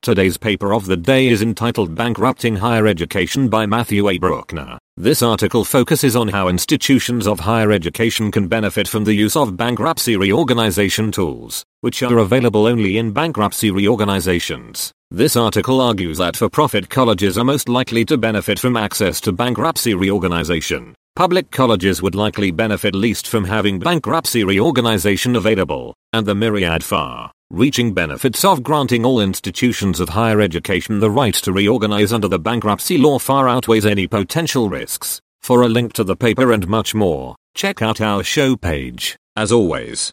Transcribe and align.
Today's 0.00 0.36
paper 0.36 0.72
of 0.72 0.86
the 0.86 0.96
day 0.96 1.26
is 1.26 1.42
entitled 1.42 1.96
Bankrupting 1.96 2.56
Higher 2.56 2.86
Education 2.86 3.48
by 3.48 3.66
Matthew 3.66 4.08
A. 4.08 4.18
Bruckner. 4.18 4.78
This 4.96 5.24
article 5.24 5.64
focuses 5.64 6.14
on 6.14 6.28
how 6.28 6.46
institutions 6.46 7.26
of 7.26 7.40
higher 7.40 7.72
education 7.72 8.30
can 8.30 8.46
benefit 8.46 8.86
from 8.86 9.02
the 9.02 9.12
use 9.12 9.34
of 9.34 9.56
bankruptcy 9.56 10.16
reorganization 10.16 11.10
tools, 11.10 11.64
which 11.80 12.00
are 12.04 12.18
available 12.18 12.68
only 12.68 12.96
in 12.96 13.10
bankruptcy 13.10 13.72
reorganizations. 13.72 14.92
This 15.10 15.34
article 15.34 15.80
argues 15.80 16.18
that 16.18 16.36
for-profit 16.36 16.88
colleges 16.88 17.36
are 17.36 17.44
most 17.44 17.68
likely 17.68 18.04
to 18.04 18.16
benefit 18.16 18.60
from 18.60 18.76
access 18.76 19.20
to 19.22 19.32
bankruptcy 19.32 19.94
reorganization. 19.94 20.94
Public 21.16 21.52
colleges 21.52 22.02
would 22.02 22.16
likely 22.16 22.50
benefit 22.50 22.92
least 22.92 23.28
from 23.28 23.44
having 23.44 23.78
bankruptcy 23.78 24.42
reorganization 24.42 25.36
available, 25.36 25.94
and 26.12 26.26
the 26.26 26.34
myriad 26.34 26.82
far 26.82 27.30
reaching 27.50 27.94
benefits 27.94 28.44
of 28.44 28.64
granting 28.64 29.04
all 29.04 29.20
institutions 29.20 30.00
of 30.00 30.08
higher 30.08 30.40
education 30.40 30.98
the 30.98 31.10
right 31.10 31.34
to 31.34 31.52
reorganize 31.52 32.12
under 32.12 32.26
the 32.26 32.38
bankruptcy 32.38 32.98
law 32.98 33.16
far 33.16 33.48
outweighs 33.48 33.86
any 33.86 34.08
potential 34.08 34.68
risks. 34.68 35.20
For 35.40 35.62
a 35.62 35.68
link 35.68 35.92
to 35.92 36.02
the 36.02 36.16
paper 36.16 36.50
and 36.50 36.66
much 36.66 36.96
more, 36.96 37.36
check 37.54 37.80
out 37.80 38.00
our 38.00 38.24
show 38.24 38.56
page. 38.56 39.16
As 39.36 39.52
always, 39.52 40.12